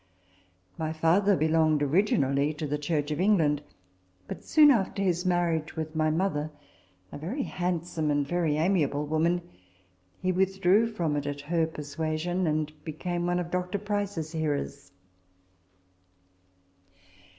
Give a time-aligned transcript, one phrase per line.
[0.79, 3.61] My father belonged originally to the Church of England;
[4.27, 6.49] but, soon after his marriage with my mother
[7.11, 9.43] (a very handsome and very amiable woman),
[10.19, 13.77] he withdrew from it at her persuasion, and became one of Dr.
[13.77, 14.91] Price's hearers.